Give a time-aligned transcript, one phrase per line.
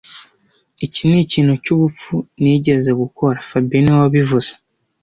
[0.85, 4.51] Iki nikintu cyubupfu nigeze gukora fabien niwe wabivuze